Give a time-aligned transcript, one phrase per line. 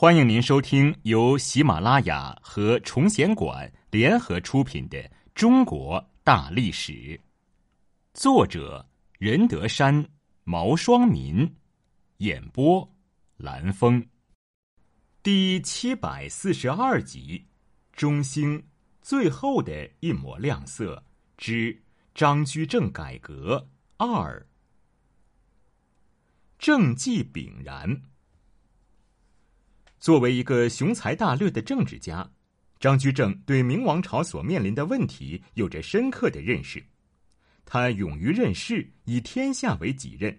[0.00, 4.96] 欢迎您收听由喜马拉雅和崇贤馆联合出品的
[5.34, 6.92] 《中国大历史》，
[8.14, 8.88] 作者
[9.18, 10.08] 任德山、
[10.44, 11.52] 毛双民，
[12.18, 12.88] 演播
[13.38, 14.06] 蓝峰，
[15.20, 17.44] 第七百四十二集，
[17.92, 18.64] 中兴
[19.02, 21.02] 最后的一抹亮色
[21.36, 21.76] 之
[22.14, 24.46] 张居正改革二，
[26.56, 28.00] 政绩炳然。
[29.98, 32.28] 作为一个雄才大略的政治家，
[32.78, 36.82] 张居正对明王朝所面临的问题有着深刻的认识。
[37.64, 40.36] 他勇于任事，以天下为己任。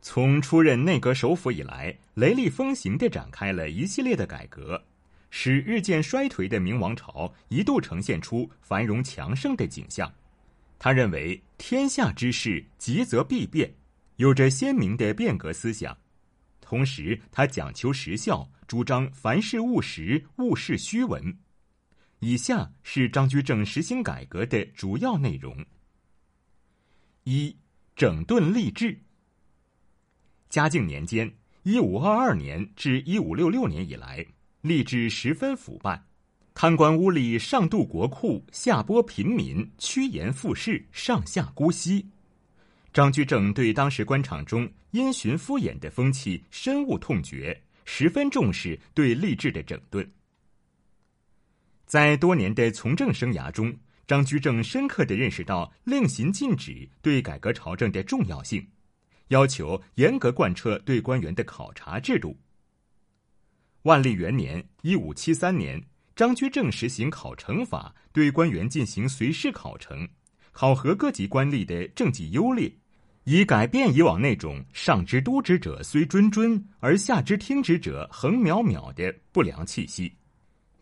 [0.00, 4.82] 从出任内阁首辅以来，雷厉风行地展开了一系列的改革，
[5.30, 10.12] 使日渐衰颓的明王朝一度呈现出繁荣强盛的景象。
[10.78, 13.72] 他认为天下之事急则必变，
[14.16, 15.96] 有着鲜明的变革思想。
[16.72, 18.50] 同时，他讲求实效。
[18.66, 21.36] 主张凡事务实，勿事虚文。
[22.20, 25.54] 以下是张居正实行改革的主要内容：
[27.24, 27.54] 一、
[27.94, 28.98] 整顿吏治。
[30.48, 31.30] 嘉靖年间
[31.62, 34.26] （一五二二年至一五六六年）以来，
[34.62, 36.02] 吏治十分腐败，
[36.54, 42.08] 贪官污吏上渡国库，下拨平民，趋炎附势，上下姑息。
[42.92, 47.62] 张居正对当时官场中因循敷衍的风气深恶痛绝。
[47.84, 50.08] 十分重视对吏治的整顿，
[51.84, 53.76] 在多年的从政生涯中，
[54.06, 58.64] 张居正深刻的认识到令行禁止对改革朝政的重要性，
[59.28, 62.38] 要求严格贯彻对官员的考察制度。
[63.82, 70.08] 万历元年（一五七三年），张居正实行考成法，对官员进行随事考成，
[70.52, 72.72] 考核各级官吏的政绩优劣。
[73.24, 80.12] 以改变以往那种上知督之者虽谆谆，而下知听之者恒渺渺的不良气息。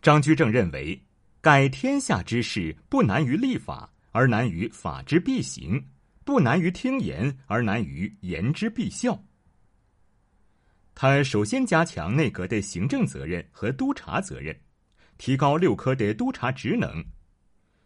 [0.01, 0.99] 张居正认为，
[1.39, 5.79] 改天下之事不难于立法，而难于法之必行；
[6.23, 9.23] 不难于听言，而难于言之必效。
[10.95, 14.59] 他首先加强内阁的行政责任和督察责任，
[15.19, 17.05] 提高六科的督察职能。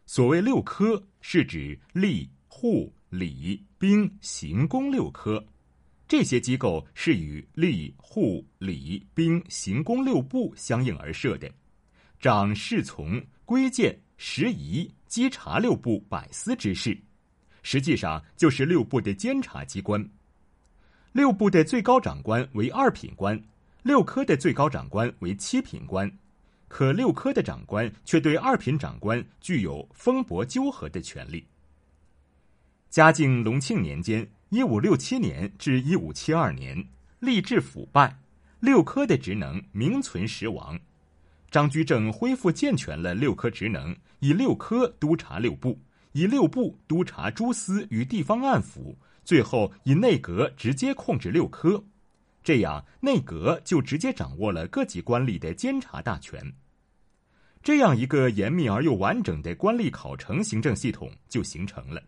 [0.05, 2.95] 所谓六科，是指吏、户。
[3.17, 5.41] 礼、兵、刑、工六科，
[6.05, 11.49] 这些机构是与吏、户、礼、兵、刑、工六部相应而设的，
[12.19, 16.97] 掌侍从、规谏、拾遗、稽查六部百司之事，
[17.63, 20.05] 实际上就是六部的监察机关。
[21.13, 23.41] 六部的最高长官为二品官，
[23.81, 26.11] 六科的最高长官为七品官，
[26.67, 31.45] 可六科的长官却对二品长官具有封驳纠合的权利。
[32.95, 36.81] 嘉靖隆庆年间（一五六七年至一五七二年），
[37.19, 38.17] 吏治腐败，
[38.61, 40.79] 六科的职能名存实亡。
[41.51, 45.77] 张居正恢复健全了六科职能，以六科督察六部，
[46.13, 51.83] 以六部督察诸司与地方案府，最后以内阁直接控制六科，
[52.45, 56.41] 这样内阁就直接掌握了各级官吏的监察大权。
[57.61, 62.01] 这样一个严密而又完整的官吏考成行政系统就形成了。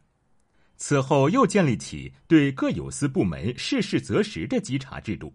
[0.78, 5.34] 此后又建立起对各有司部门事事择时的稽查制度，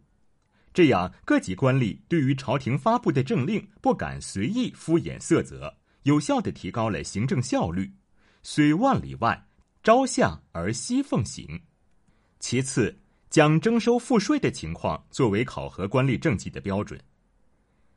[0.73, 7.93] 这样各级官吏对于朝廷发布的政令不敢随意敷衍塞责，有效的提高了行政效率。
[8.45, 9.47] 虽万里外，
[9.83, 11.61] 朝下而夕奉行。
[12.39, 12.97] 其次，
[13.29, 17.01] 将征收赋税的情况作为考核官吏政绩的标准。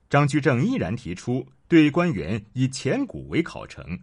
[0.10, 4.00] 张居正毅然提出对官员以钱谷为考成，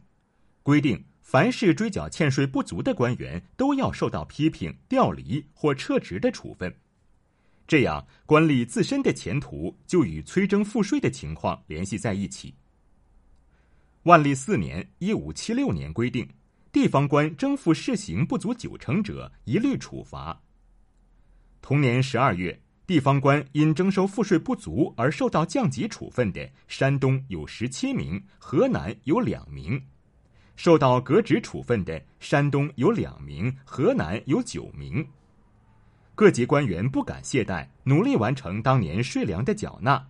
[0.62, 1.04] 规定。
[1.22, 6.74] 凡是追缴欠税不足的官员，都要受到批评、调离或撤职的处分。
[7.66, 12.54] 这样，官吏自身的前途就与催征赋税的情况联系在一起。
[14.02, 16.28] 万历四年（一五七六年）规定，
[16.70, 20.42] 地方官征赋试行不足九成者，一律处罚。
[21.62, 29.80] 同年十二月，地方官因征收赋税不足而受到降级处分的，山东有十七名，河南有两名。
[30.62, 35.04] 受到革职处分的，山东有两名，河南有九名。
[36.14, 40.06] 各级官员不敢懈怠，努力完成当年税粮的缴纳，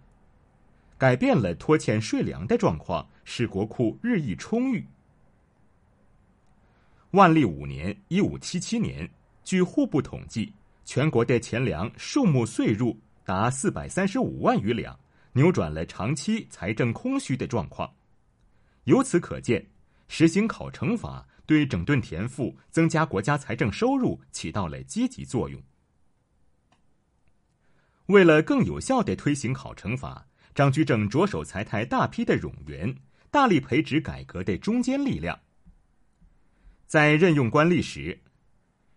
[0.99, 4.87] 改变了拖欠税粮的状况，使国库日益充裕。
[7.13, 9.09] 万历五年（一五七七年），
[9.43, 10.53] 据户部统计，
[10.85, 12.95] 全国的钱粮数目岁入
[13.25, 14.95] 达四百三十五万余两，
[15.33, 17.91] 扭转了长期财政空虚的状况。
[18.85, 19.72] 由此可见。
[20.15, 25.59] 实行考成法，对整顿田赋、增加国家财政收入起到了积极作用。
[28.09, 32.95] 为了更有效的推行考成法，张居正着手裁汰大批的冗员，
[33.31, 35.41] 大力培植改革的中坚力量。
[36.87, 38.21] 在任用官吏时，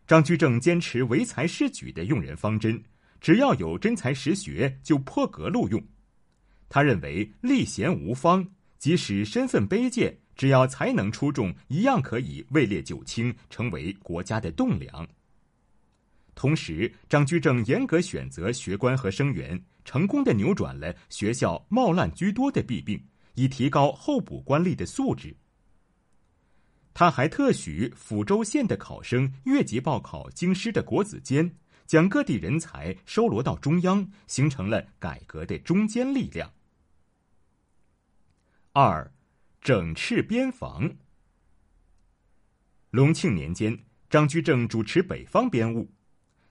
[0.05, 2.83] 张居正坚持唯才是举的用人方针，
[3.21, 5.81] 只要有真才实学就破格录用。
[6.67, 8.45] 他认为吏贤无方，
[8.77, 15.07] 即使身份卑贱，只要才能出众，一样可以位列九卿，成为国家的栋梁。
[16.35, 23.01] 同时，张居正严格选择学官和生源，成功的扭转了学校冒滥居多的弊病，
[23.35, 25.35] 以提高候补官吏的素质。
[26.93, 36.51] 他还特许抚州县的考生越级报考京师的国子监，将各地人才收罗到中央，形成了改革的中坚力量。
[38.73, 39.09] 二，
[39.65, 40.87] 整饬边防。
[42.91, 43.75] 隆庆年间，
[44.11, 45.89] 张居正主持北方边务，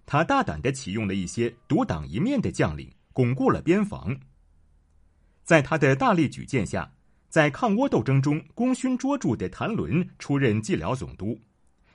[0.04, 4.18] 他大胆的启用了一些独当一面的将领，巩固了边防。
[5.44, 6.90] 在他的大力举荐下。
[7.28, 11.36] 在抗倭斗争中功勋卓著的谭纶出任蓟辽总督，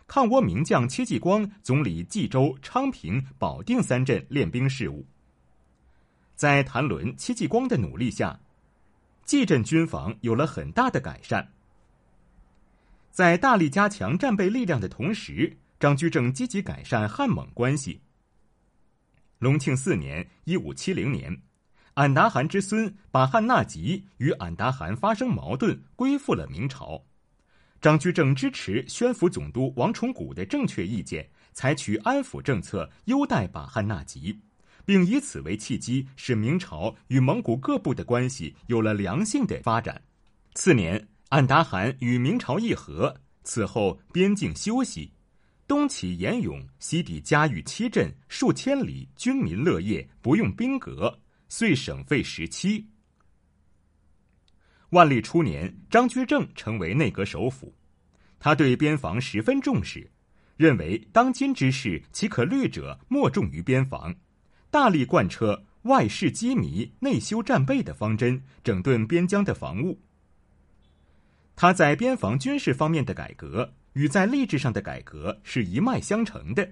[0.06, 5.06] 抗倭名将戚继光总理冀州、昌平、保定三镇练兵事务。
[6.36, 8.38] 在谭纶、戚继光的努力下，
[9.30, 11.54] 蓟镇军防有了很大的改善。
[13.12, 18.02] 在大力加强战备力量的同时，张居正积极改善汉蒙关系。
[19.38, 21.44] 隆庆四年（一五七零年）。
[21.94, 27.06] 俺答汗之孙把汉纳吉与俺答汗发生矛盾，归附了明朝。
[27.80, 34.40] 张居正支持宣抚总督王崇古的正确意见，采取安抚政策，优待把汉纳吉，
[34.90, 40.02] 并以此为契机，使明朝与蒙古各部的关系有了良性的发展。
[40.56, 45.14] 次年，俺答汗与明朝议和，此后边境休息，
[45.68, 51.20] 东起延永，西抵嘉峪七镇，数千里，军民乐业，不用兵革。
[51.50, 52.84] 遂省费十七。
[54.90, 57.72] 万历初年，张居正成为内阁首辅，
[58.40, 60.10] 他对边防十分重视，
[60.58, 64.16] 认为当今之事，其可虑者，莫重于边防，
[64.71, 70.00] 大力贯彻外事机密、内修战备的方针，整顿边疆的防务。
[71.56, 76.69] 他在边防军事方面的改革，与在吏治上的改革是一脉相承的。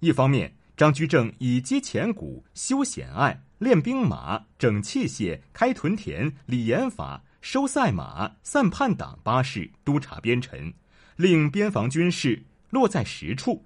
[0.00, 10.72] 一方面，张居正以积钱谷、修险隘、练兵马、整器械、开屯田、理盐法、收赛马、散叛党八事，督察边臣，
[11.16, 13.64] 令边防军事落在实处。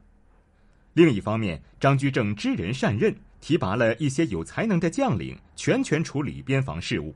[0.94, 7.14] 另一方面，张居正知人善任，提拔了一些有才能的将领，全权处理边防事务。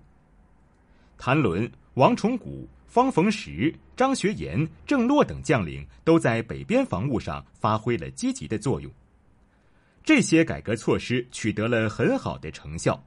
[1.17, 8.91] 谭纶、王崇古、方逢实、张学言、郑洛等将领都在北边防务上发挥了积极的作用。
[10.05, 13.01] 这些改革措施取得了很好的成效，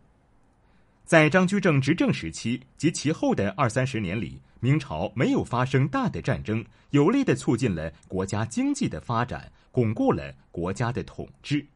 [1.03, 11.67] 在张居正执政时期及其后的二三十年里，明朝没有发生大的战争，有力的促进了国家经济的发展，巩固了国家的统治。